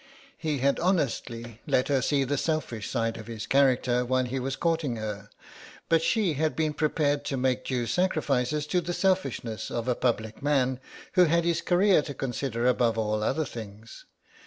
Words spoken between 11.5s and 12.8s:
career to consider